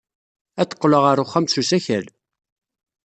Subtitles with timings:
[0.61, 2.05] Ad d-qqleɣ ɣer uxxam s usakal.